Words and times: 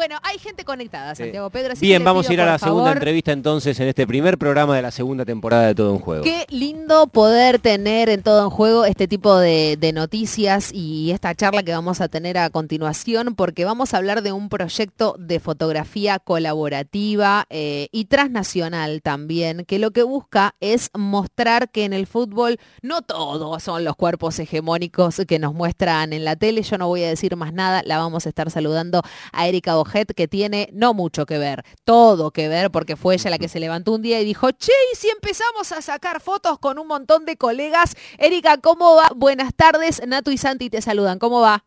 Bueno, 0.00 0.16
hay 0.22 0.38
gente 0.38 0.64
conectada, 0.64 1.14
Santiago 1.14 1.50
Pedro. 1.50 1.74
así 1.74 1.84
Bien, 1.84 2.02
vamos 2.02 2.26
a 2.26 2.32
ir 2.32 2.40
a 2.40 2.46
la 2.46 2.58
segunda 2.58 2.92
entrevista 2.92 3.32
entonces 3.32 3.78
en 3.80 3.88
este 3.88 4.06
primer 4.06 4.38
programa 4.38 4.74
de 4.74 4.80
la 4.80 4.90
segunda 4.90 5.26
temporada 5.26 5.66
de 5.66 5.74
Todo 5.74 5.92
en 5.92 5.98
Juego. 5.98 6.24
Qué 6.24 6.46
lindo 6.48 7.06
poder 7.08 7.58
tener 7.58 8.08
en 8.08 8.22
todo 8.22 8.44
en 8.44 8.48
juego 8.48 8.86
este 8.86 9.06
tipo 9.08 9.36
de, 9.36 9.76
de 9.78 9.92
noticias 9.92 10.72
y 10.72 11.10
esta 11.10 11.34
charla 11.34 11.62
que 11.64 11.72
vamos 11.72 12.00
a 12.00 12.08
tener 12.08 12.38
a 12.38 12.48
continuación, 12.48 13.34
porque 13.34 13.66
vamos 13.66 13.92
a 13.92 13.98
hablar 13.98 14.22
de 14.22 14.32
un 14.32 14.48
proyecto 14.48 15.16
de 15.18 15.38
fotografía 15.38 16.18
colaborativa 16.18 17.44
eh, 17.50 17.88
y 17.92 18.06
transnacional 18.06 19.02
también, 19.02 19.66
que 19.66 19.78
lo 19.78 19.90
que 19.90 20.02
busca 20.02 20.54
es 20.60 20.88
mostrar 20.96 21.70
que 21.70 21.84
en 21.84 21.92
el 21.92 22.06
fútbol 22.06 22.58
no 22.80 23.02
todos 23.02 23.62
son 23.62 23.84
los 23.84 23.96
cuerpos 23.96 24.38
hegemónicos 24.38 25.20
que 25.28 25.38
nos 25.38 25.52
muestran 25.52 26.14
en 26.14 26.24
la 26.24 26.36
tele. 26.36 26.62
Yo 26.62 26.78
no 26.78 26.88
voy 26.88 27.04
a 27.04 27.08
decir 27.08 27.36
más 27.36 27.52
nada, 27.52 27.82
la 27.84 27.98
vamos 27.98 28.24
a 28.24 28.30
estar 28.30 28.50
saludando 28.50 29.02
a 29.32 29.46
Erika 29.46 29.74
Que 29.90 30.28
tiene 30.28 30.68
no 30.72 30.94
mucho 30.94 31.26
que 31.26 31.38
ver, 31.38 31.64
todo 31.84 32.30
que 32.30 32.48
ver, 32.48 32.70
porque 32.70 32.96
fue 32.96 33.14
ella 33.14 33.30
la 33.30 33.38
que 33.38 33.48
se 33.48 33.60
levantó 33.60 33.92
un 33.92 34.02
día 34.02 34.20
y 34.20 34.24
dijo, 34.24 34.50
che, 34.52 34.72
y 34.92 34.96
si 34.96 35.08
empezamos 35.08 35.72
a 35.72 35.82
sacar 35.82 36.20
fotos 36.20 36.58
con 36.58 36.78
un 36.78 36.86
montón 36.86 37.24
de 37.24 37.36
colegas. 37.36 37.94
Erika, 38.18 38.58
¿cómo 38.58 38.94
va? 38.94 39.08
Buenas 39.14 39.52
tardes, 39.54 40.00
Natu 40.06 40.30
y 40.30 40.38
Santi 40.38 40.70
te 40.70 40.80
saludan, 40.80 41.18
¿cómo 41.18 41.40
va? 41.40 41.64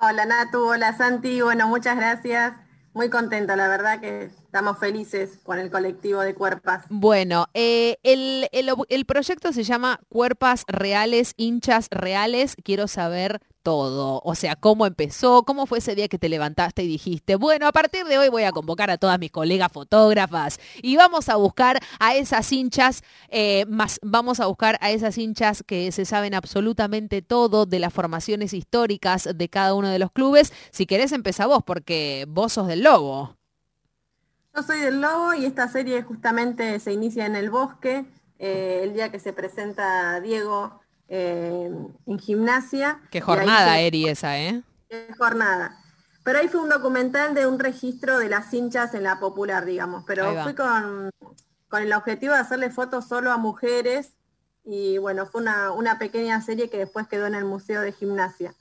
Hola 0.00 0.26
Natu, 0.26 0.66
hola 0.66 0.96
Santi, 0.96 1.40
bueno, 1.42 1.68
muchas 1.68 1.96
gracias. 1.96 2.54
Muy 2.94 3.08
contenta, 3.08 3.56
la 3.56 3.68
verdad 3.68 4.00
que 4.00 4.24
estamos 4.24 4.78
felices 4.78 5.38
con 5.44 5.58
el 5.58 5.70
colectivo 5.70 6.20
de 6.20 6.34
Cuerpas. 6.34 6.84
Bueno, 6.90 7.46
eh, 7.54 7.96
el, 8.02 8.48
el 8.52 9.06
proyecto 9.06 9.52
se 9.52 9.62
llama 9.62 10.00
Cuerpas 10.10 10.64
Reales, 10.66 11.32
Hinchas 11.38 11.86
Reales. 11.90 12.54
Quiero 12.62 12.88
saber 12.88 13.40
todo. 13.62 14.20
O 14.24 14.34
sea, 14.34 14.56
cómo 14.56 14.86
empezó, 14.86 15.44
cómo 15.44 15.66
fue 15.66 15.78
ese 15.78 15.94
día 15.94 16.08
que 16.08 16.18
te 16.18 16.28
levantaste 16.28 16.82
y 16.82 16.88
dijiste, 16.88 17.36
bueno, 17.36 17.66
a 17.66 17.72
partir 17.72 18.04
de 18.04 18.18
hoy 18.18 18.28
voy 18.28 18.42
a 18.44 18.52
convocar 18.52 18.90
a 18.90 18.98
todas 18.98 19.18
mis 19.18 19.30
colegas 19.30 19.72
fotógrafas 19.72 20.60
y 20.82 20.96
vamos 20.96 21.28
a 21.28 21.36
buscar 21.36 21.80
a 21.98 22.14
esas 22.14 22.52
hinchas, 22.52 23.02
eh, 23.28 23.64
más, 23.68 23.98
vamos 24.02 24.40
a 24.40 24.46
buscar 24.46 24.78
a 24.80 24.90
esas 24.90 25.16
hinchas 25.18 25.62
que 25.66 25.92
se 25.92 26.04
saben 26.04 26.34
absolutamente 26.34 27.22
todo 27.22 27.66
de 27.66 27.78
las 27.78 27.92
formaciones 27.92 28.52
históricas 28.52 29.28
de 29.34 29.48
cada 29.48 29.74
uno 29.74 29.88
de 29.88 29.98
los 29.98 30.12
clubes. 30.12 30.52
Si 30.70 30.86
querés, 30.86 31.12
empezá 31.12 31.46
vos, 31.46 31.62
porque 31.64 32.26
vos 32.28 32.52
sos 32.52 32.66
del 32.66 32.82
Lobo. 32.82 33.36
Yo 34.54 34.62
soy 34.62 34.80
del 34.80 35.00
Lobo 35.00 35.32
y 35.34 35.46
esta 35.46 35.68
serie 35.68 36.02
justamente 36.02 36.78
se 36.78 36.92
inicia 36.92 37.24
en 37.24 37.36
el 37.36 37.50
bosque, 37.50 38.04
eh, 38.38 38.80
el 38.82 38.92
día 38.92 39.10
que 39.10 39.18
se 39.18 39.32
presenta 39.32 40.20
Diego 40.20 40.81
eh, 41.08 41.70
en 42.06 42.18
gimnasia. 42.18 43.00
Qué 43.10 43.20
jornada, 43.20 43.74
se- 43.74 43.86
Eri, 43.86 44.08
esa, 44.08 44.38
¿eh? 44.38 44.62
Qué 44.88 45.08
jornada. 45.18 45.78
Pero 46.24 46.38
ahí 46.38 46.48
fue 46.48 46.60
un 46.60 46.68
documental 46.68 47.34
de 47.34 47.46
un 47.46 47.58
registro 47.58 48.18
de 48.18 48.28
las 48.28 48.52
hinchas 48.54 48.94
en 48.94 49.02
la 49.02 49.18
popular, 49.18 49.64
digamos. 49.64 50.04
Pero 50.06 50.24
fui 50.44 50.54
con, 50.54 51.10
con 51.68 51.82
el 51.82 51.92
objetivo 51.92 52.34
de 52.34 52.40
hacerle 52.40 52.70
fotos 52.70 53.08
solo 53.08 53.32
a 53.32 53.36
mujeres 53.38 54.12
y 54.64 54.98
bueno, 54.98 55.26
fue 55.26 55.40
una, 55.40 55.72
una 55.72 55.98
pequeña 55.98 56.40
serie 56.40 56.70
que 56.70 56.78
después 56.78 57.08
quedó 57.08 57.26
en 57.26 57.34
el 57.34 57.44
Museo 57.44 57.80
de 57.80 57.92
Gimnasia. 57.92 58.54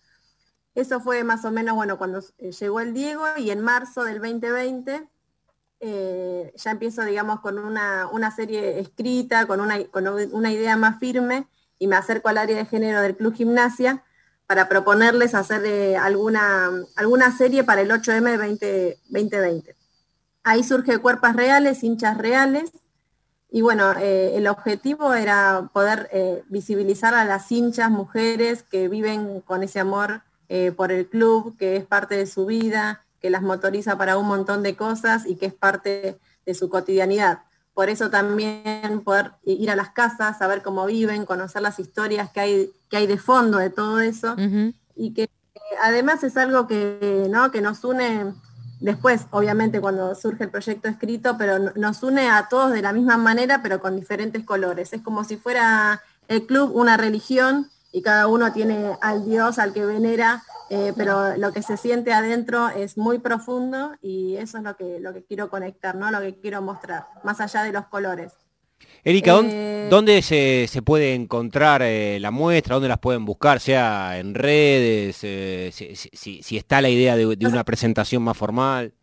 Eso 0.74 1.00
fue 1.02 1.24
más 1.24 1.46
o 1.46 1.52
menos, 1.52 1.76
bueno, 1.76 1.98
cuando 2.00 2.24
eh, 2.40 2.52
llegó 2.52 2.80
el 2.80 2.94
Diego 2.94 3.26
y 3.38 3.52
en 3.52 3.62
marzo 3.62 4.04
del 4.06 4.20
2020 4.20 5.08
eh, 5.82 6.54
ya 6.56 6.72
empiezo, 6.72 7.04
digamos, 7.04 7.40
con 7.42 7.60
una, 7.60 8.08
una 8.08 8.32
serie 8.32 8.80
escrita, 8.80 9.46
con 9.48 9.60
una, 9.62 9.84
con 9.86 10.08
una 10.08 10.52
idea 10.52 10.78
más 10.78 11.00
firme 11.00 11.48
y 11.82 11.88
me 11.88 11.96
acerco 11.96 12.30
al 12.30 12.38
área 12.38 12.56
de 12.58 12.66
género 12.66 13.02
del 13.02 13.16
Club 13.18 13.34
Gimnasia 13.34 14.04
para 14.46 14.70
proponerles 14.70 15.34
hacer 15.34 15.66
eh, 15.66 15.98
alguna, 15.98 16.70
alguna 16.96 17.36
serie 17.36 17.64
para 17.64 17.82
el 17.82 17.90
8M 17.90 18.38
20, 18.38 19.00
2020. 19.10 19.76
Ahí 20.44 20.64
surge 20.64 21.00
Cuerpas 21.00 21.36
Reales, 21.36 21.84
hinchas 21.84 22.20
reales, 22.20 22.72
y 23.50 23.62
bueno, 23.62 23.94
eh, 24.00 24.34
el 24.36 24.48
objetivo 24.48 25.16
era 25.16 25.72
poder 25.74 26.08
eh, 26.14 26.44
visibilizar 26.50 27.16
a 27.16 27.26
las 27.26 27.52
hinchas 27.52 27.90
mujeres 27.90 28.62
que 28.62 28.88
viven 28.88 29.42
con 29.42 29.64
ese 29.64 29.80
amor 29.80 30.22
por 30.76 30.92
el 30.92 31.08
club, 31.08 31.56
que 31.58 31.78
es 31.78 31.86
parte 31.86 32.18
de 32.18 32.28
su 32.28 32.46
vida, 32.46 33.06
que 33.22 33.30
las 33.30 33.42
motoriza 33.42 33.98
para 33.98 34.18
un 34.18 34.28
montón 34.28 34.64
de 34.64 34.76
cosas 34.76 35.26
y 35.26 35.38
que 35.38 35.46
es 35.46 35.54
parte 35.54 36.20
de 36.46 36.54
su 36.54 36.70
cotidianidad. 36.70 37.44
Por 37.74 37.90
eso 37.90 38.10
también 38.10 39.02
poder 39.04 39.32
ir 39.46 39.72
a 39.72 39.76
las 39.76 39.90
casas, 39.92 40.38
saber 40.38 40.62
cómo 40.62 40.86
viven, 40.86 41.26
conocer 41.26 41.62
las 41.62 41.80
historias 41.80 42.30
que 42.32 42.40
hay, 42.40 42.72
que 42.90 42.98
hay 42.98 43.08
de 43.08 43.18
fondo 43.18 43.58
de 43.60 43.70
todo 43.70 44.00
eso 44.02 44.36
y 44.96 45.14
que 45.14 45.30
además 45.82 46.24
es 46.24 46.36
algo 46.38 46.68
que, 46.68 47.28
¿no? 47.30 47.50
que 47.52 47.62
nos 47.62 47.84
une 47.86 48.34
después, 48.82 49.22
obviamente, 49.32 49.80
cuando 49.80 50.14
surge 50.16 50.44
el 50.46 50.50
proyecto 50.50 50.90
escrito, 50.90 51.38
pero 51.38 51.60
no- 51.60 51.72
nos 51.76 52.04
une 52.04 52.30
a 52.30 52.48
todos 52.50 52.72
de 52.72 52.82
la 52.82 52.92
misma 52.94 53.16
manera, 53.18 53.62
pero 53.62 53.80
con 53.80 53.96
diferentes 53.96 54.44
colores. 54.44 54.92
Es 54.92 55.02
como 55.02 55.24
si 55.24 55.38
fuera 55.38 56.02
el 56.28 56.46
club 56.46 56.76
una 56.76 56.98
religión 56.98 57.70
y 57.94 58.02
cada 58.02 58.28
uno 58.28 58.52
tiene 58.52 58.98
al 59.02 59.24
Dios 59.26 59.60
al 59.60 59.72
que 59.74 59.86
venera, 59.86 60.44
eh, 60.74 60.94
pero 60.96 61.36
lo 61.38 61.52
que 61.52 61.62
se 61.62 61.76
siente 61.76 62.14
adentro 62.14 62.70
es 62.70 62.98
muy 62.98 63.20
profundo 63.20 63.92
y 64.02 64.38
eso 64.38 64.58
es 64.58 64.64
lo 64.64 64.76
que, 64.78 65.00
lo 65.02 65.14
que 65.14 65.24
quiero 65.26 65.50
conectar, 65.50 65.96
¿no? 65.96 66.10
lo 66.12 66.22
que 66.22 66.40
quiero 66.40 66.62
mostrar, 66.62 67.08
más 67.26 67.42
allá 67.42 67.64
de 67.64 67.74
los 67.74 67.86
colores. 67.88 68.32
Erika, 69.04 69.34
¿dón- 69.34 69.50
Eh, 69.52 69.88
¿dónde 69.90 70.22
se, 70.22 70.68
se 70.70 70.82
puede 70.82 71.14
encontrar 71.14 71.82
eh, 71.84 72.20
la 72.22 72.32
muestra? 72.32 72.76
¿Dónde 72.76 72.88
las 72.90 73.00
pueden 73.00 73.26
buscar? 73.26 73.60
Sea 73.60 74.18
en 74.18 74.34
redes, 74.34 75.20
eh, 75.24 75.72
si, 75.74 76.42
si- 76.42 76.58
está 76.58 76.82
la 76.82 76.90
idea 76.90 77.16
de, 77.18 77.36
de 77.36 77.48
una 77.48 77.64
presentación 77.64 78.24
más 78.24 78.38
formal. 78.38 78.94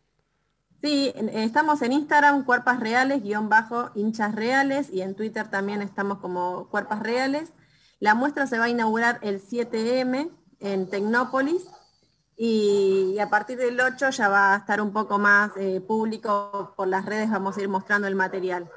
Sí, 0.83 1.13
estamos 1.33 1.83
en 1.83 1.93
Instagram, 1.93 2.45
Cuerpas 2.45 2.79
Reales, 2.81 3.23
guion 3.25 3.49
bajo, 3.49 3.91
hinchas 3.97 4.35
reales, 4.35 4.89
y 4.91 5.03
en 5.03 5.15
Twitter 5.17 5.49
también 5.51 5.83
estamos 5.83 6.19
como 6.19 6.69
Cuerpas 6.71 7.01
Reales. 7.01 7.53
La 8.01 8.15
muestra 8.15 8.47
se 8.47 8.59
va 8.59 8.67
a 8.67 8.69
inaugurar 8.69 9.19
el 9.23 9.41
7M 9.43 10.31
en 10.61 10.89
Tecnópolis 10.91 11.67
y, 12.37 13.13
y 13.15 13.19
a 13.19 13.29
partir 13.31 13.59
del 13.59 13.81
8 13.81 14.11
ya 14.11 14.29
va 14.29 14.55
a 14.55 14.59
estar 14.59 14.81
un 14.81 14.93
poco 14.93 15.19
más 15.19 15.51
eh, 15.57 15.81
público 15.81 16.73
por 16.77 16.89
las 16.89 17.05
redes, 17.05 17.31
vamos 17.31 17.57
a 17.57 17.61
ir 17.63 17.69
mostrando 17.69 18.07
el 18.07 18.15
material. 18.15 18.71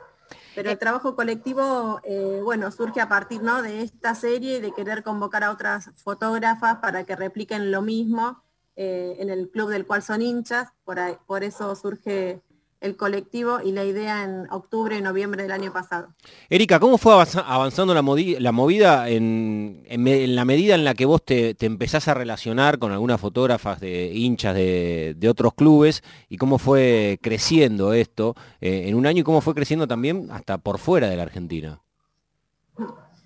Pero 0.55 0.69
el 0.71 0.77
trabajo 0.79 1.15
colectivo, 1.15 1.99
eh, 2.03 2.41
bueno, 2.43 2.71
surge 2.71 2.99
a 3.01 3.07
partir 3.09 3.41
¿no? 3.43 3.61
de 3.61 3.81
esta 3.81 4.15
serie 4.15 4.57
y 4.57 4.61
de 4.61 4.73
querer 4.73 5.03
convocar 5.03 5.43
a 5.43 5.51
otras 5.51 5.89
fotógrafas 6.03 6.77
para 6.77 7.03
que 7.05 7.15
repliquen 7.15 7.71
lo 7.71 7.81
mismo 7.81 8.43
eh, 8.75 9.15
en 9.19 9.29
el 9.29 9.49
club 9.49 9.69
del 9.69 9.85
cual 9.85 10.01
son 10.01 10.21
hinchas, 10.21 10.69
por, 10.83 10.99
ahí- 10.99 11.17
por 11.27 11.43
eso 11.43 11.75
surge 11.75 12.41
el 12.81 12.97
colectivo 12.97 13.59
y 13.63 13.71
la 13.71 13.85
idea 13.85 14.23
en 14.23 14.51
octubre 14.51 14.97
y 14.97 15.01
noviembre 15.01 15.43
del 15.43 15.51
año 15.51 15.71
pasado. 15.71 16.09
Erika, 16.49 16.79
¿cómo 16.79 16.97
fue 16.97 17.13
avanza- 17.13 17.45
avanzando 17.47 17.93
la, 17.93 18.01
la 18.39 18.51
movida 18.51 19.07
en, 19.07 19.83
en 19.87 20.03
me- 20.03 20.23
en 20.23 20.35
la 20.35 20.45
medida 20.45 20.73
en 20.75 20.83
la 20.83 20.95
que 20.95 21.05
vos 21.05 21.23
te, 21.23 21.53
te 21.53 21.67
empezás 21.67 22.07
a 22.07 22.15
relacionar 22.15 22.79
con 22.79 22.91
algunas 22.91 23.21
fotógrafas 23.21 23.79
de 23.79 24.11
hinchas 24.13 24.55
de, 24.55 25.15
de 25.15 25.29
otros 25.29 25.53
clubes 25.53 26.03
y 26.27 26.37
cómo 26.37 26.57
fue 26.57 27.19
creciendo 27.21 27.93
esto 27.93 28.35
eh, 28.59 28.85
en 28.87 28.95
un 28.95 29.05
año 29.05 29.21
y 29.21 29.23
cómo 29.23 29.41
fue 29.41 29.53
creciendo 29.53 29.87
también 29.87 30.29
hasta 30.31 30.57
por 30.57 30.79
fuera 30.79 31.07
de 31.07 31.15
la 31.15 31.23
Argentina? 31.23 31.79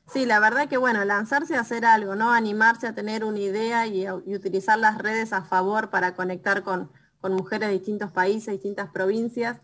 Sí, 0.07 0.25
la 0.25 0.39
verdad 0.39 0.67
que 0.67 0.77
bueno, 0.77 1.03
lanzarse 1.05 1.55
a 1.55 1.61
hacer 1.61 1.85
algo, 1.85 2.15
¿no? 2.15 2.31
Animarse 2.31 2.87
a 2.87 2.93
tener 2.93 3.23
una 3.23 3.39
idea 3.39 3.87
y 3.87 4.07
utilizar 4.35 4.77
las 4.77 4.97
redes 4.97 5.33
a 5.33 5.43
favor 5.43 5.89
para 5.89 6.13
conectar 6.13 6.61
con, 6.61 6.91
con 7.25 7.33
mujeres 7.33 7.69
de 7.69 7.73
distintos 7.73 8.11
países, 8.11 8.53
distintas 8.53 8.91
provincias. 8.91 9.57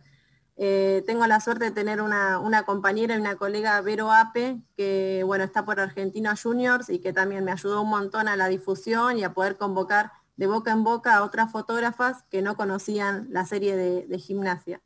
Eh, 0.58 1.04
tengo 1.06 1.28
la 1.28 1.40
suerte 1.40 1.66
de 1.66 1.70
tener 1.70 2.02
una, 2.02 2.64
compañera 2.66 3.14
y 3.14 3.20
una 3.20 3.36
colega, 3.36 3.80
Vero 3.82 4.12
Ape, 4.12 4.60
que 4.76 5.22
bueno, 5.28 5.44
está 5.44 5.64
por 5.64 5.80
Argentinos 5.80 6.42
Juniors 6.42 6.90
y 6.90 6.98
que 6.98 7.14
también 7.14 7.44
me 7.44 7.52
ayudó 7.52 7.84
un 7.84 7.90
montón 7.90 8.28
a 8.28 8.36
la 8.36 8.48
difusión 8.48 9.20
y 9.20 9.24
a 9.24 9.36
poder 9.36 9.58
convocar 9.58 10.12
de 10.38 10.48
boca 10.48 10.72
en 10.72 10.84
boca 10.84 11.16
a 11.16 11.24
otras 11.24 11.52
fotógrafas 11.52 12.24
que 12.32 12.42
no 12.42 12.58
conocían 12.58 13.28
la 13.30 13.46
serie 13.46 13.76
de, 13.76 14.08
de 14.08 14.18
gimnasia. 14.18 14.82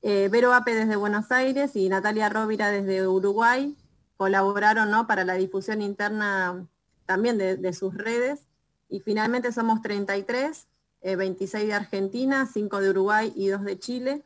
Eh, 0.00 0.28
Vero 0.30 0.54
Ape 0.54 0.74
desde 0.74 0.94
Buenos 0.94 1.32
Aires 1.32 1.74
y 1.74 1.88
Natalia 1.88 2.28
Rovira 2.28 2.70
desde 2.70 3.08
Uruguay 3.08 3.76
colaboraron 4.16 4.92
¿no? 4.92 5.08
para 5.08 5.24
la 5.24 5.34
difusión 5.34 5.82
interna 5.82 6.68
también 7.04 7.36
de, 7.36 7.56
de 7.56 7.72
sus 7.72 7.96
redes. 7.96 8.46
Y 8.88 9.00
finalmente 9.00 9.50
somos 9.50 9.82
33, 9.82 10.68
eh, 11.06 11.14
26 11.14 11.68
de 11.68 11.74
Argentina, 11.74 12.46
5 12.52 12.80
de 12.80 12.90
Uruguay 12.90 13.32
y 13.36 13.46
2 13.46 13.62
de 13.62 13.78
Chile. 13.78 14.24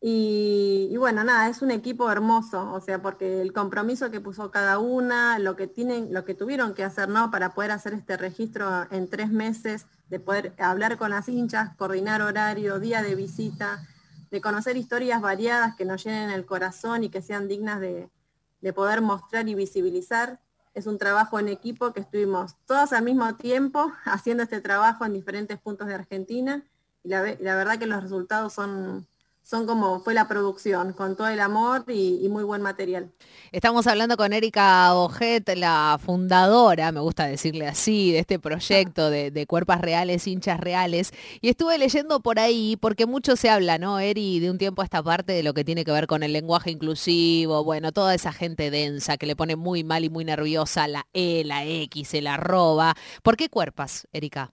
Y, 0.00 0.96
bueno, 0.96 1.22
nada, 1.22 1.48
es 1.48 1.62
un 1.62 1.70
equipo 1.70 2.10
hermoso, 2.10 2.72
o 2.72 2.80
sea, 2.80 3.00
porque 3.00 3.40
el 3.42 3.52
compromiso 3.52 4.10
que 4.10 4.20
puso 4.20 4.50
cada 4.50 4.80
una, 4.80 5.38
lo 5.38 5.54
que 5.54 5.68
tienen, 5.68 6.12
lo 6.12 6.24
que 6.24 6.34
tuvieron 6.34 6.74
que 6.74 6.82
hacer, 6.82 7.08
¿no? 7.08 7.30
Para 7.30 7.54
poder 7.54 7.70
hacer 7.70 7.92
este 7.92 8.16
registro 8.16 8.90
en 8.90 9.08
tres 9.08 9.30
meses, 9.30 9.86
de 10.08 10.18
poder 10.18 10.52
hablar 10.58 10.98
con 10.98 11.10
las 11.10 11.28
hinchas, 11.28 11.76
coordinar 11.76 12.22
horario, 12.22 12.80
día 12.80 13.02
de 13.02 13.14
visita, 13.14 13.86
de 14.32 14.40
conocer 14.40 14.76
historias 14.76 15.20
variadas 15.20 15.76
que 15.76 15.84
nos 15.84 16.02
llenen 16.02 16.30
el 16.30 16.44
corazón 16.44 17.04
y 17.04 17.10
que 17.10 17.22
sean 17.22 17.46
dignas 17.46 17.80
de 17.80 18.72
poder 18.74 19.00
mostrar 19.00 19.48
y 19.48 19.54
visibilizar. 19.54 20.40
Es 20.74 20.86
un 20.86 20.98
trabajo 20.98 21.38
en 21.38 21.48
equipo 21.48 21.92
que 21.92 22.00
estuvimos 22.00 22.56
todos 22.66 22.92
al 22.92 23.04
mismo 23.04 23.34
tiempo 23.36 23.92
haciendo 24.04 24.42
este 24.42 24.60
trabajo 24.60 25.04
en 25.04 25.12
diferentes 25.12 25.58
puntos 25.58 25.88
de 25.88 25.94
Argentina. 25.94 26.64
Y 27.02 27.08
la, 27.08 27.22
la 27.40 27.56
verdad 27.56 27.78
que 27.78 27.86
los 27.86 28.02
resultados 28.02 28.52
son, 28.52 29.06
son 29.50 29.66
como 29.66 29.98
fue 29.98 30.14
la 30.14 30.28
producción, 30.28 30.92
con 30.92 31.16
todo 31.16 31.26
el 31.26 31.40
amor 31.40 31.84
y, 31.88 32.28
muy 32.28 32.44
buen 32.44 32.62
material. 32.62 33.10
Estamos 33.50 33.88
hablando 33.88 34.16
con 34.16 34.32
Erika 34.32 34.94
Ojet, 34.94 35.56
la 35.56 35.98
fundadora, 36.00 36.92
me 36.92 37.00
gusta 37.00 37.26
decirle 37.26 37.66
así, 37.66 38.12
de 38.12 38.20
este 38.20 38.38
proyecto 38.38 39.10
de, 39.10 39.32
de, 39.32 39.46
cuerpas 39.46 39.80
reales, 39.80 40.28
hinchas 40.28 40.60
reales. 40.60 41.10
Y 41.40 41.48
estuve 41.48 41.78
leyendo 41.78 42.20
por 42.20 42.38
ahí, 42.38 42.76
porque 42.80 43.06
mucho 43.06 43.34
se 43.34 43.50
habla, 43.50 43.78
¿no, 43.78 43.98
Eri, 43.98 44.38
de 44.38 44.52
un 44.52 44.58
tiempo 44.58 44.82
a 44.82 44.84
esta 44.84 45.02
parte 45.02 45.32
de 45.32 45.42
lo 45.42 45.52
que 45.52 45.64
tiene 45.64 45.84
que 45.84 45.90
ver 45.90 46.06
con 46.06 46.22
el 46.22 46.32
lenguaje 46.32 46.70
inclusivo, 46.70 47.64
bueno, 47.64 47.90
toda 47.90 48.14
esa 48.14 48.32
gente 48.32 48.70
densa 48.70 49.16
que 49.16 49.26
le 49.26 49.34
pone 49.34 49.56
muy 49.56 49.82
mal 49.82 50.04
y 50.04 50.10
muy 50.10 50.24
nerviosa 50.24 50.86
la 50.86 51.08
E, 51.12 51.42
la 51.44 51.64
X, 51.64 52.14
el 52.14 52.28
arroba. 52.28 52.94
¿Por 53.24 53.36
qué 53.36 53.48
cuerpas, 53.48 54.06
Erika? 54.12 54.52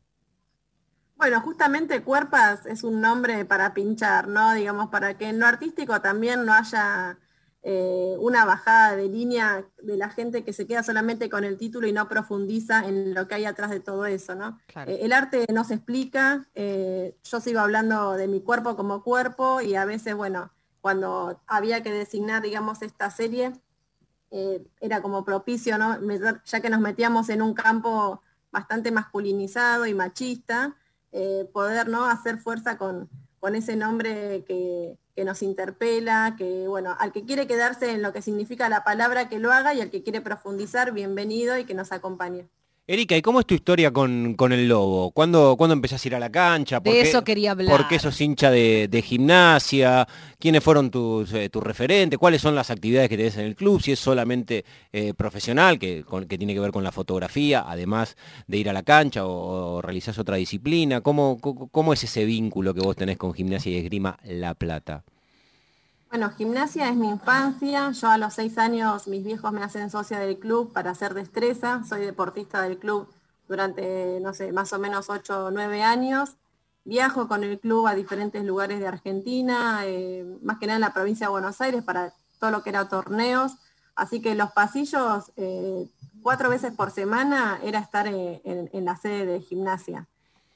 Bueno, 1.17 1.41
justamente 1.41 2.03
Cuerpas 2.03 2.67
es 2.67 2.83
un 2.83 3.01
nombre 3.01 3.43
para 3.43 3.73
pinchar, 3.73 4.27
¿no? 4.27 4.53
Digamos, 4.53 4.89
para 4.89 5.17
que 5.17 5.29
en 5.29 5.39
lo 5.39 5.47
artístico 5.47 5.99
también 5.99 6.45
no 6.45 6.53
haya 6.53 7.17
eh, 7.63 8.15
una 8.19 8.45
bajada 8.45 8.95
de 8.95 9.09
línea 9.09 9.65
de 9.81 9.97
la 9.97 10.09
gente 10.09 10.43
que 10.43 10.53
se 10.53 10.67
queda 10.67 10.83
solamente 10.83 11.27
con 11.27 11.43
el 11.43 11.57
título 11.57 11.87
y 11.87 11.91
no 11.91 12.07
profundiza 12.07 12.87
en 12.87 13.15
lo 13.15 13.27
que 13.27 13.33
hay 13.33 13.45
atrás 13.45 13.71
de 13.71 13.79
todo 13.79 14.05
eso, 14.05 14.35
¿no? 14.35 14.59
Eh, 14.85 14.99
el 15.01 15.11
arte 15.11 15.45
no 15.51 15.63
se 15.63 15.73
explica, 15.73 16.47
eh, 16.53 17.17
yo 17.23 17.39
sigo 17.39 17.61
hablando 17.61 18.13
de 18.13 18.27
mi 18.27 18.41
cuerpo 18.41 18.75
como 18.75 19.03
cuerpo 19.03 19.59
y 19.59 19.73
a 19.73 19.85
veces, 19.85 20.13
bueno, 20.13 20.51
cuando 20.81 21.41
había 21.47 21.81
que 21.81 21.91
designar, 21.91 22.43
digamos, 22.43 22.81
esta 22.83 23.09
serie, 23.09 23.53
era 24.81 25.01
como 25.01 25.23
propicio, 25.23 25.77
¿no? 25.77 25.97
Ya 26.45 26.59
que 26.59 26.69
nos 26.69 26.81
metíamos 26.81 27.29
en 27.29 27.41
un 27.41 27.53
campo 27.53 28.21
bastante 28.51 28.91
masculinizado 28.91 29.85
y 29.85 29.93
machista, 29.93 30.75
eh, 31.11 31.49
poder 31.53 31.87
¿no? 31.87 32.05
hacer 32.05 32.37
fuerza 32.37 32.77
con, 32.77 33.09
con 33.39 33.55
ese 33.55 33.75
nombre 33.75 34.43
que, 34.45 34.97
que, 35.15 35.25
nos 35.25 35.41
interpela, 35.41 36.35
que 36.37 36.67
bueno, 36.67 36.95
al 36.99 37.11
que 37.11 37.25
quiere 37.25 37.47
quedarse 37.47 37.91
en 37.91 38.01
lo 38.01 38.13
que 38.13 38.21
significa 38.21 38.69
la 38.69 38.83
palabra 38.83 39.29
que 39.29 39.39
lo 39.39 39.51
haga 39.51 39.73
y 39.73 39.81
al 39.81 39.89
que 39.89 40.03
quiere 40.03 40.21
profundizar, 40.21 40.91
bienvenido 40.91 41.57
y 41.57 41.65
que 41.65 41.73
nos 41.73 41.91
acompañe. 41.91 42.47
Erika, 42.89 43.17
¿y 43.17 43.21
cómo 43.21 43.41
es 43.41 43.45
tu 43.45 43.53
historia 43.53 43.91
con, 43.91 44.37
el 44.53 44.69
Lobo? 44.69 45.11
¿Cuándo, 45.11 45.57
¿Cuándo, 45.57 45.73
empezás 45.73 46.05
a 46.05 46.07
ir 46.07 46.15
a 46.15 46.19
la 46.19 46.29
cancha? 46.29 46.79
de 46.79 47.01
eso 47.01 47.21
quería 47.21 47.51
hablar. 47.51 47.75
¿Por 47.75 47.89
qué 47.89 47.99
sos 47.99 48.21
hincha 48.21 48.49
de, 48.49 49.03
gimnasia? 49.05 50.07
¿Quiénes 50.39 50.63
fueron 50.63 50.89
tus, 50.89 51.33
eh, 51.33 51.49
referentes? 51.51 52.17
¿Cuáles 52.17 52.41
son 52.41 52.55
las 52.55 52.71
actividades 52.71 53.09
que 53.09 53.17
tenés 53.17 53.35
en 53.35 53.45
el 53.45 53.57
club? 53.57 53.81
Si 53.81 53.91
es 53.91 53.99
solamente 53.99 54.63
eh, 54.93 55.13
profesional, 55.13 55.77
que, 55.77 56.05
que, 56.29 56.37
tiene 56.37 56.53
que 56.53 56.61
ver 56.61 56.71
con 56.71 56.85
la 56.85 56.93
fotografía, 56.93 57.65
además 57.67 58.15
de 58.47 58.57
ir 58.57 58.69
a 58.69 58.73
la 58.73 58.83
cancha 58.83 59.25
o, 59.25 59.81
realizás 59.81 60.17
otra 60.17 60.37
disciplina. 60.37 61.01
¿Cómo, 61.01 61.41
¿Cómo, 61.41 61.91
es 61.91 62.05
ese 62.05 62.23
vínculo 62.23 62.73
que 62.73 62.79
vos 62.79 62.95
tenés 62.95 63.17
con 63.17 63.33
gimnasia 63.33 63.69
y 63.69 63.79
esgrima 63.79 64.17
La 64.23 64.53
Plata? 64.53 65.03
Bueno, 66.09 66.29
gimnasia 66.29 66.87
es 66.87 66.95
mi 66.95 67.09
infancia. 67.09 67.91
Yo 67.91 68.09
a 68.09 68.17
los 68.17 68.33
seis 68.33 68.57
años 68.57 69.07
mis 69.07 69.25
viejos 69.25 69.51
me 69.51 69.61
hacen 69.61 69.89
socia 69.89 70.19
del 70.19 70.39
club 70.39 70.71
para 70.71 70.91
hacer 70.91 71.13
destreza. 71.13 71.83
Soy 71.83 72.05
deportista 72.05 72.61
del 72.61 72.77
club 72.77 73.09
durante, 73.49 74.19
no 74.21 74.33
sé, 74.33 74.53
más 74.53 74.71
o 74.71 74.79
menos 74.79 75.09
ocho 75.09 75.45
o 75.45 75.51
nueve 75.51 75.83
años. 75.83 76.37
Viajo 76.85 77.27
con 77.27 77.43
el 77.43 77.59
club 77.59 77.87
a 77.87 77.93
diferentes 77.95 78.45
lugares 78.45 78.79
de 78.79 78.87
Argentina, 78.87 79.81
eh, 79.83 80.25
más 80.41 80.59
que 80.59 80.67
nada 80.67 80.77
en 80.77 80.81
la 80.81 80.93
provincia 80.93 81.27
de 81.27 81.31
Buenos 81.31 81.59
Aires 81.59 81.83
para 81.83 82.13
todo 82.39 82.51
lo 82.51 82.63
que 82.63 82.69
era 82.69 82.87
torneos. 82.87 83.57
Así 83.93 84.21
que 84.21 84.33
los 84.33 84.51
pasillos, 84.53 85.33
eh, 85.35 85.89
cuatro 86.23 86.49
veces 86.49 86.71
por 86.71 86.91
semana, 86.91 87.59
era 87.63 87.79
estar 87.79 88.07
eh, 88.07 88.41
en 88.45 88.85
la 88.85 88.95
sede 88.95 89.25
de 89.25 89.41
gimnasia. 89.41 90.07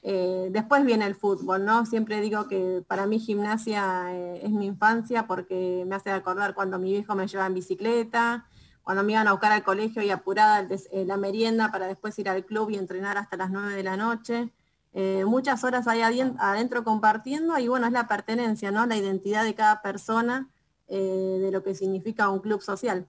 Eh, 0.04 0.48
después 0.50 0.84
viene 0.84 1.06
el 1.06 1.14
fútbol, 1.14 1.64
¿no? 1.64 1.86
Siempre 1.86 2.20
digo 2.20 2.48
que 2.48 2.82
para 2.88 3.06
mí 3.06 3.20
gimnasia 3.20 4.12
eh, 4.12 4.40
es 4.42 4.50
mi 4.50 4.66
infancia 4.66 5.28
porque 5.28 5.84
me 5.86 5.94
hace 5.94 6.10
acordar 6.10 6.54
cuando 6.54 6.78
mi 6.78 6.90
viejo 6.90 7.14
me 7.14 7.28
llevaba 7.28 7.46
en 7.46 7.54
bicicleta, 7.54 8.46
cuando 8.82 9.04
me 9.04 9.12
iban 9.12 9.28
a 9.28 9.32
buscar 9.32 9.52
al 9.52 9.62
colegio 9.62 10.02
y 10.02 10.10
apurada 10.10 10.66
eh, 10.90 11.04
la 11.06 11.16
merienda 11.16 11.70
para 11.70 11.86
después 11.86 12.18
ir 12.18 12.28
al 12.28 12.44
club 12.44 12.70
y 12.70 12.76
entrenar 12.76 13.16
hasta 13.16 13.36
las 13.36 13.50
9 13.50 13.76
de 13.76 13.82
la 13.84 13.96
noche. 13.96 14.52
muchas 15.26 15.64
horas 15.64 15.86
ahí 15.88 16.02
adentro 16.38 16.84
compartiendo 16.84 17.58
y 17.58 17.68
bueno, 17.68 17.86
es 17.86 17.92
la 17.92 18.08
pertenencia, 18.08 18.70
¿no? 18.72 18.86
La 18.86 18.96
identidad 18.96 19.44
de 19.44 19.54
cada 19.54 19.82
persona 19.82 20.50
de 20.88 21.50
lo 21.52 21.62
que 21.62 21.74
significa 21.74 22.28
un 22.28 22.40
club 22.40 22.60
social. 22.60 23.06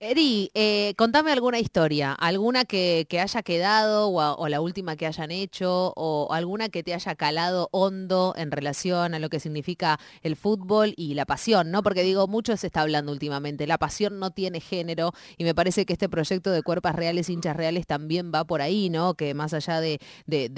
Eri, 0.00 0.52
eh, 0.54 0.94
contame 0.96 1.32
alguna 1.32 1.58
historia, 1.58 2.12
alguna 2.12 2.64
que, 2.64 3.04
haya 3.20 3.42
quedado 3.42 4.10
o, 4.10 4.48
la 4.48 4.60
última 4.60 4.94
que 4.94 5.06
hayan 5.06 5.32
hecho 5.32 5.92
o 5.96 6.32
alguna 6.32 6.68
que 6.68 6.84
te 6.84 6.94
haya 6.94 7.16
calado 7.16 7.68
hondo 7.72 8.32
en 8.36 8.52
relación 8.52 9.14
a 9.14 9.18
lo 9.18 9.28
que 9.28 9.40
significa 9.40 9.98
el 10.22 10.36
fútbol 10.36 10.94
y 10.96 11.14
la 11.14 11.26
pasión, 11.26 11.72
¿no? 11.72 11.82
Porque 11.82 12.04
digo, 12.04 12.28
mucho 12.28 12.56
se 12.56 12.68
está 12.68 12.82
hablando 12.82 13.10
últimamente, 13.10 13.66
la 13.66 13.76
pasión 13.76 14.20
no 14.20 14.30
tiene 14.30 14.60
género 14.60 15.14
y 15.36 15.42
me 15.42 15.52
parece 15.52 15.84
que 15.84 15.94
este 15.94 16.08
proyecto 16.08 16.52
de 16.52 16.62
cuerpas 16.62 16.94
reales, 16.94 17.28
hinchas 17.28 17.56
reales 17.56 17.84
también 17.84 18.30
va 18.32 18.44
por 18.44 18.62
ahí, 18.62 18.90
¿no? 18.90 19.14
Que 19.14 19.34
más 19.34 19.52
allá 19.52 19.80
de, 19.80 19.98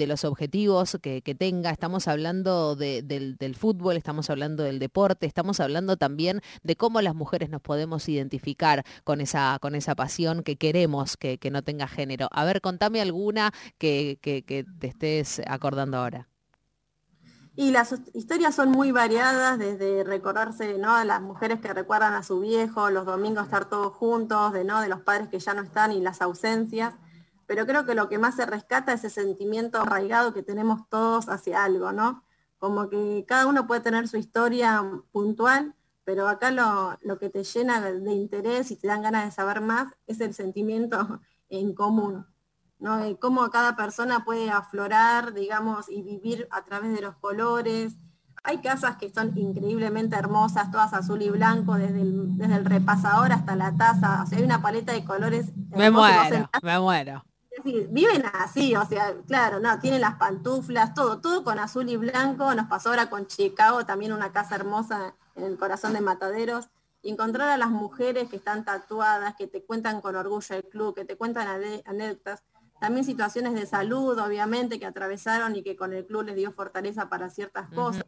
los 0.05 0.23
objetivos 0.23 0.99
que, 1.01 1.21
tenga, 1.35 1.71
estamos 1.71 2.07
hablando 2.07 2.75
del, 2.75 3.55
fútbol, 3.57 3.97
estamos 3.97 4.29
hablando 4.29 4.61
del 4.61 4.77
deporte, 4.77 5.25
estamos 5.25 5.59
hablando 5.59 5.97
también 5.97 6.41
de 6.61 6.75
cómo 6.75 7.01
las 7.01 7.15
mujeres 7.15 7.49
nos 7.49 7.61
podemos 7.61 8.07
identificar 8.07 8.85
con 9.03 9.19
con 9.61 9.75
esa 9.75 9.95
pasión 9.95 10.43
que 10.43 10.57
queremos 10.57 11.17
que, 11.17 11.39
no 11.51 11.61
tenga 11.61 11.87
género. 11.87 12.27
A 12.31 12.45
ver, 12.45 12.61
contame 12.61 13.01
alguna 13.01 13.51
que, 13.77 14.19
te 14.21 14.87
estés 14.87 15.41
acordando 15.47 15.97
ahora. 15.97 16.27
Y 17.55 17.71
las 17.71 17.93
historias 18.13 18.55
son 18.55 18.71
muy 18.71 18.91
variadas, 18.91 19.59
desde 19.59 20.03
recordarse 20.03 20.77
¿no? 20.77 20.97
de 20.97 21.05
las 21.05 21.21
mujeres 21.21 21.59
que 21.59 21.73
recuerdan 21.73 22.13
a 22.13 22.23
su 22.23 22.39
viejo, 22.39 22.89
los 22.89 23.05
domingos 23.05 23.43
estar 23.43 23.65
todos 23.65 23.93
juntos, 23.93 24.53
de, 24.53 24.63
¿no? 24.63 24.79
de 24.81 24.87
los 24.87 25.01
padres 25.01 25.27
que 25.27 25.39
ya 25.39 25.53
no 25.53 25.61
están 25.61 25.91
y 25.91 25.99
las 25.99 26.21
ausencias. 26.21 26.93
Pero 27.47 27.65
creo 27.65 27.85
que 27.85 27.95
lo 27.95 28.07
que 28.07 28.17
más 28.17 28.35
se 28.35 28.45
rescata 28.45 28.93
es 28.93 29.03
ese 29.03 29.21
sentimiento 29.21 29.81
arraigado 29.81 30.33
que 30.33 30.43
tenemos 30.43 30.87
todos 30.87 31.27
hacia 31.27 31.65
algo, 31.65 31.91
¿no? 31.91 32.23
Como 32.57 32.87
que 32.89 33.25
cada 33.27 33.45
uno 33.47 33.67
puede 33.67 33.81
tener 33.81 34.07
su 34.07 34.15
historia 34.15 34.81
puntual, 35.11 35.75
pero 36.03 36.27
acá 36.27 36.51
lo, 36.51 37.19
que 37.19 37.29
te 37.29 37.43
llena 37.43 37.81
de, 37.81 38.13
interés 38.13 38.71
y 38.71 38.75
te 38.75 38.87
dan 38.87 39.01
ganas 39.01 39.25
de 39.25 39.31
saber 39.31 39.61
más 39.61 39.93
es 40.07 40.19
el 40.21 40.33
sentimiento 40.33 41.21
en 41.49 41.73
común, 41.73 42.25
¿no? 42.79 42.99
Cómo 43.19 43.49
cada 43.49 43.75
persona 43.75 44.23
puede 44.25 44.49
aflorar, 44.49 45.33
digamos, 45.33 45.89
y 45.89 46.01
vivir 46.01 46.47
a 46.51 46.63
través 46.63 46.93
de 46.93 47.01
los 47.01 47.15
colores. 47.17 47.95
Hay 48.43 48.57
casas 48.57 48.97
que 48.97 49.11
son 49.11 49.37
increíblemente 49.37 50.15
hermosas, 50.15 50.71
todas 50.71 50.93
azul 50.93 51.21
y 51.21 51.29
blanco, 51.29 51.75
desde 51.75 52.01
el, 52.01 52.37
desde 52.37 52.55
el 52.55 52.65
repasador 52.65 53.31
hasta 53.31 53.55
la 53.55 53.75
taza. 53.75 54.23
O 54.23 54.25
sea, 54.25 54.39
hay 54.39 54.43
una 54.43 54.63
paleta 54.63 54.93
de 54.93 55.05
colores. 55.05 55.51
Me 55.69 55.91
muero, 55.91 56.49
me 56.63 56.79
muero. 56.79 57.23
Es 57.51 57.63
decir, 57.63 57.89
viven 57.91 58.23
así, 58.33 58.75
o 58.75 58.85
sea, 58.85 59.13
claro, 59.27 59.59
no, 59.59 59.77
tienen 59.79 60.01
las 60.01 60.15
pantuflas, 60.15 60.93
todo, 60.95 61.19
todo 61.19 61.43
con 61.43 61.59
azul 61.59 61.87
y 61.89 61.97
blanco. 61.97 62.55
Nos 62.55 62.67
pasó 62.67 62.89
ahora 62.89 63.09
con 63.09 63.27
Chicago, 63.27 63.85
también 63.85 64.13
una 64.13 64.31
casa 64.31 64.55
hermosa 64.55 65.15
en 65.41 65.51
el 65.51 65.57
corazón 65.57 65.93
de 65.93 66.01
Mataderos, 66.01 66.69
y 67.03 67.11
encontrar 67.11 67.49
a 67.49 67.57
las 67.57 67.69
mujeres 67.69 68.29
que 68.29 68.35
están 68.35 68.63
tatuadas, 68.63 69.35
que 69.35 69.47
te 69.47 69.63
cuentan 69.63 70.01
con 70.01 70.15
orgullo 70.15 70.55
el 70.55 70.63
club, 70.65 70.95
que 70.95 71.05
te 71.05 71.17
cuentan 71.17 71.47
anécdotas, 71.85 72.43
también 72.79 73.05
situaciones 73.05 73.53
de 73.53 73.65
salud, 73.65 74.17
obviamente, 74.19 74.79
que 74.79 74.85
atravesaron 74.85 75.55
y 75.55 75.63
que 75.63 75.75
con 75.75 75.93
el 75.93 76.05
club 76.05 76.23
les 76.23 76.35
dio 76.35 76.51
fortaleza 76.51 77.09
para 77.09 77.29
ciertas 77.29 77.69
cosas. 77.69 78.05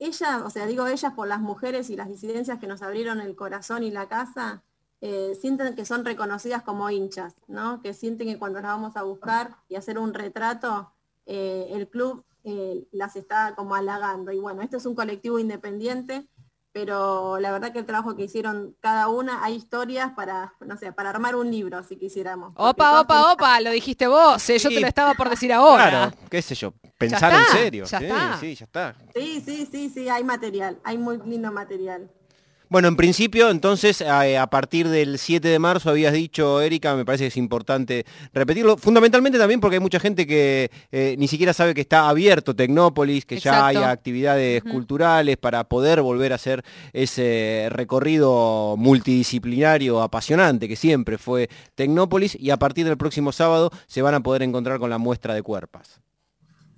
Ellas, 0.00 0.42
o 0.44 0.50
sea, 0.50 0.66
digo 0.66 0.86
ellas 0.86 1.12
por 1.14 1.28
las 1.28 1.40
mujeres 1.40 1.90
y 1.90 1.96
las 1.96 2.08
disidencias 2.08 2.58
que 2.58 2.66
nos 2.66 2.82
abrieron 2.82 3.20
el 3.20 3.34
corazón 3.36 3.82
y 3.82 3.90
la 3.90 4.08
casa, 4.08 4.62
eh, 5.00 5.38
sienten 5.40 5.76
que 5.76 5.84
son 5.84 6.04
reconocidas 6.04 6.62
como 6.62 6.90
hinchas, 6.90 7.36
¿no? 7.46 7.80
Que 7.80 7.94
sienten 7.94 8.26
que 8.26 8.38
cuando 8.38 8.60
las 8.60 8.72
vamos 8.72 8.96
a 8.96 9.04
buscar 9.04 9.56
y 9.68 9.76
hacer 9.76 9.98
un 9.98 10.12
retrato, 10.12 10.92
eh, 11.26 11.68
el 11.70 11.88
club 11.88 12.24
eh, 12.42 12.88
las 12.90 13.14
está 13.14 13.54
como 13.54 13.76
halagando. 13.76 14.32
Y 14.32 14.40
bueno, 14.40 14.62
este 14.62 14.78
es 14.78 14.86
un 14.86 14.96
colectivo 14.96 15.38
independiente 15.38 16.28
pero 16.78 17.40
la 17.40 17.50
verdad 17.50 17.72
que 17.72 17.80
el 17.80 17.86
trabajo 17.86 18.14
que 18.14 18.22
hicieron 18.22 18.76
cada 18.80 19.08
una, 19.08 19.42
hay 19.42 19.56
historias 19.56 20.12
para, 20.14 20.54
no 20.64 20.76
sé, 20.76 20.92
para 20.92 21.10
armar 21.10 21.34
un 21.34 21.50
libro, 21.50 21.82
si 21.82 21.96
quisiéramos. 21.96 22.52
Opa, 22.56 23.00
opa, 23.00 23.32
opa, 23.32 23.60
lo 23.60 23.72
dijiste 23.72 24.06
vos, 24.06 24.48
eh, 24.48 24.58
yo 24.58 24.68
te 24.68 24.80
lo 24.80 24.86
estaba 24.86 25.14
por 25.14 25.28
decir 25.28 25.52
ahora. 25.52 25.90
Claro, 25.90 26.12
qué 26.30 26.40
sé 26.40 26.54
yo, 26.54 26.72
pensar 26.96 27.32
en 27.32 27.44
serio. 27.46 27.84
Ya 27.86 27.98
sí, 27.98 28.04
está. 28.04 28.38
sí, 28.38 28.54
ya 28.54 28.64
está. 28.64 28.96
Sí, 29.12 29.42
sí, 29.44 29.68
sí, 29.68 29.90
sí, 29.92 30.08
hay 30.08 30.22
material, 30.22 30.78
hay 30.84 30.98
muy 30.98 31.18
lindo 31.24 31.50
material. 31.50 32.08
Bueno, 32.70 32.88
en 32.88 32.96
principio, 32.96 33.48
entonces, 33.48 34.02
eh, 34.02 34.36
a, 34.36 34.46
partir 34.50 34.88
del 34.88 35.18
7 35.18 35.48
de 35.48 35.58
marzo 35.58 35.88
habías 35.88 36.12
dicho, 36.12 36.60
Erika, 36.60 36.94
me 36.94 37.06
parece 37.06 37.24
que 37.24 37.28
es 37.28 37.36
importante 37.38 38.04
repetirlo, 38.34 38.76
fundamentalmente 38.76 39.38
también 39.38 39.58
porque 39.58 39.76
hay 39.76 39.80
mucha 39.80 39.98
gente 39.98 40.26
que 40.26 40.70
eh, 40.92 41.16
ni 41.18 41.28
siquiera 41.28 41.54
sabe 41.54 41.72
que 41.72 41.80
está 41.80 42.10
abierto 42.10 42.54
Tecnópolis, 42.54 43.24
que 43.24 43.40
ya 43.40 43.66
hay 43.66 43.76
actividades 43.76 44.62
culturales 44.64 45.38
para 45.38 45.64
poder 45.64 46.02
volver 46.02 46.32
a 46.32 46.34
hacer 46.34 46.62
ese 46.92 47.68
recorrido 47.70 48.74
multidisciplinario 48.76 50.02
apasionante 50.02 50.68
que 50.68 50.76
siempre 50.76 51.16
fue 51.16 51.48
Tecnópolis 51.74 52.36
y 52.38 52.50
a 52.50 52.58
partir 52.58 52.86
del 52.86 52.98
próximo 52.98 53.32
sábado 53.32 53.70
se 53.86 54.02
van 54.02 54.14
a 54.14 54.20
poder 54.20 54.42
encontrar 54.42 54.78
con 54.78 54.90
la 54.90 54.98
muestra 54.98 55.32
de 55.32 55.42
cuerpas. 55.42 56.02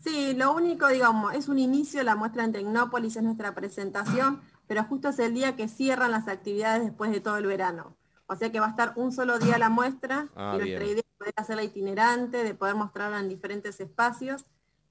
Sí, 0.03 0.33
lo 0.35 0.55
único, 0.55 0.89
digamos, 0.89 1.35
es 1.35 1.49
un 1.49 1.59
inicio, 1.59 2.03
la 2.03 2.17
muestra 2.17 2.45
en 2.45 2.53
Tecnópolis 2.53 3.17
es 3.17 3.23
nuestra 3.23 3.55
presentación, 3.55 4.41
pero 4.71 4.85
justo 4.85 5.09
es 5.09 5.19
el 5.19 5.35
día 5.35 5.57
que 5.57 5.67
cierran 5.67 6.13
las 6.13 6.29
actividades 6.29 6.85
después 6.85 7.11
de 7.11 7.21
todo 7.21 7.37
el 7.39 7.45
verano. 7.47 7.97
O 8.27 8.37
sea 8.37 8.53
que 8.53 8.61
va 8.61 8.67
a 8.67 8.71
estar 8.71 8.93
un 8.95 9.11
solo 9.11 9.41
día 9.41 9.59
la 9.59 9.69
muestra 9.69 10.29
Ah, 10.37 10.53
y 10.55 10.59
nuestra 10.59 10.79
bien. 10.85 10.91
idea 10.93 11.01
es 11.05 11.19
poder 11.19 11.35
hacerla 11.37 11.65
itinerante, 11.65 12.45
de 12.45 12.55
poder 12.55 12.77
mostrarla 12.77 13.19
en 13.19 13.29
diferentes 13.29 13.81
espacios 13.81 14.47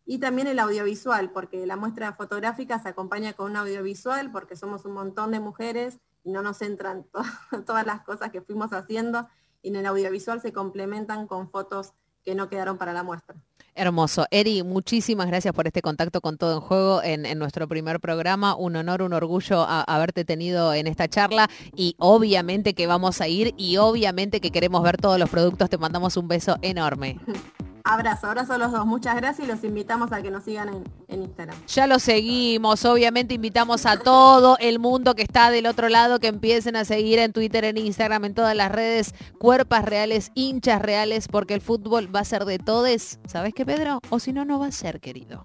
y 0.06 0.18
también 0.20 0.48
el 0.48 0.60
audiovisual, 0.60 1.32
porque 1.32 1.66
la 1.66 1.78
muestra 1.78 2.12
fotográfica 2.12 2.78
se 2.80 2.90
acompaña 2.90 3.32
con 3.32 3.52
un 3.52 3.56
audiovisual 3.56 4.34
porque 4.34 4.58
somos 4.58 4.84
un 4.84 4.92
montón 4.92 5.32
de 5.32 5.40
mujeres 5.40 6.00
y 6.26 6.32
no 6.34 6.42
nos 6.42 6.62
entran 6.62 7.06
to- 7.14 7.64
todas 7.66 7.86
las 7.86 8.02
cosas 8.02 8.32
que 8.32 8.42
fuimos 8.42 8.74
haciendo 8.74 9.30
y 9.62 9.70
en 9.70 9.78
el 9.78 9.86
audiovisual 9.86 10.42
se 10.42 10.52
complementan 10.52 11.26
con 11.26 11.50
fotos 11.50 11.94
que 12.26 12.36
no 12.36 12.50
quedaron 12.50 12.78
para 12.78 12.92
la 12.92 13.04
muestra. 13.04 13.38
Hermoso. 13.76 14.26
Eri, 14.32 14.64
muchísimas 14.64 15.28
gracias 15.28 15.54
por 15.54 15.68
este 15.68 15.82
contacto 15.82 16.22
con 16.22 16.38
Todo 16.38 16.54
en 16.54 16.60
Juego 16.60 17.02
en, 17.04 17.40
nuestro 17.40 17.68
primer 17.68 18.00
programa. 18.00 18.56
Un 18.56 18.76
honor, 18.76 19.02
un 19.02 19.14
orgullo 19.14 19.66
haberte 19.68 20.26
tenido 20.26 20.74
en 20.74 20.88
esta 20.88 21.08
charla 21.08 21.50
y 21.76 21.96
obviamente 21.98 22.74
que 22.74 22.88
vamos 22.88 23.22
a 23.22 23.28
ir 23.28 23.54
y 23.58 23.78
obviamente 23.78 24.42
que 24.42 24.52
queremos 24.52 24.84
ver 24.84 24.98
todos 24.98 25.18
los 25.20 25.30
productos. 25.30 25.70
Te 25.70 25.78
mandamos 25.78 26.18
un 26.18 26.28
beso 26.28 26.58
enorme. 26.62 27.20
Abrazo, 27.92 28.28
abrazo 28.28 28.54
a 28.54 28.58
los 28.60 28.72
dos. 28.72 28.86
Muchas 28.86 29.16
gracias 29.16 29.48
y 29.48 29.52
los 29.52 29.64
invitamos 29.64 30.12
a 30.12 30.22
que 30.22 30.30
nos 30.30 30.44
sigan 30.44 30.70
en, 30.70 30.84
en 31.08 31.24
Instagram. 31.24 31.58
Ya 31.66 31.88
lo 31.88 31.98
seguimos, 31.98 32.86
obviamente 32.86 33.34
invitamos 33.34 33.88
a 33.88 33.98
todo 33.98 34.58
el 34.60 34.78
mundo 34.78 35.16
que 35.16 35.24
está 35.24 35.50
del 35.50 35.66
otro 35.66 35.90
lado 35.90 36.20
que 36.20 36.28
empiecen 36.28 36.76
a 36.76 36.86
seguir 36.86 37.18
en 37.18 37.34
Twitter, 37.34 37.66
en 37.66 37.78
Instagram, 37.78 38.26
en 38.26 38.36
todas 38.36 38.56
las 38.56 38.72
redes, 38.72 39.16
cuerpas 39.40 39.86
reales, 39.86 40.32
hinchas 40.36 40.84
reales, 40.84 41.28
porque 41.28 41.56
el 41.56 41.62
fútbol 41.62 42.16
va 42.16 42.20
a 42.20 42.26
ser 42.26 42.46
de 42.46 42.60
todes. 42.60 43.20
¿Sabes 43.28 43.56
qué, 43.56 43.66
Pedro? 43.66 44.02
O 44.12 44.20
si 44.20 44.34
no, 44.34 44.46
no 44.46 44.60
va 44.60 44.68
a 44.68 44.72
ser, 44.72 45.00
querido. 45.00 45.44